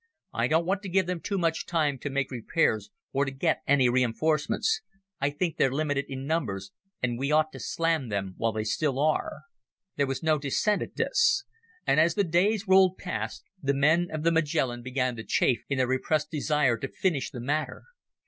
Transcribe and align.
I 0.33 0.47
don't 0.47 0.65
want 0.65 0.81
to 0.81 0.89
give 0.89 1.05
them 1.05 1.19
too 1.19 1.37
much 1.37 1.67
time 1.67 1.99
to 1.99 2.09
make 2.09 2.31
repairs 2.31 2.89
or 3.13 3.23
to 3.23 3.29
get 3.29 3.61
any 3.67 3.87
reinforcements. 3.87 4.81
I 5.19 5.29
think 5.29 5.57
they're 5.57 5.71
limited 5.71 6.05
in 6.07 6.25
numbers 6.25 6.71
and 7.03 7.19
we 7.19 7.31
ought 7.31 7.51
to 7.51 7.59
slam 7.59 8.09
them 8.09 8.33
while 8.37 8.51
they 8.51 8.63
still 8.63 8.97
are." 8.97 9.41
There 9.97 10.07
was 10.07 10.23
no 10.23 10.39
dissent 10.39 10.81
at 10.81 10.95
this. 10.95 11.45
And 11.85 11.99
as 11.99 12.15
the 12.15 12.23
days 12.23 12.67
rolled 12.67 12.97
past, 12.97 13.43
the 13.61 13.75
men 13.75 14.07
of 14.11 14.23
the 14.23 14.31
Magellan 14.31 14.81
began 14.81 15.15
to 15.17 15.23
chafe 15.23 15.61
in 15.69 15.77
their 15.77 15.85
repressed 15.87 16.31
desire 16.31 16.77
to 16.77 16.87
finish 16.87 17.29
the 17.29 17.39
matter. 17.39 17.83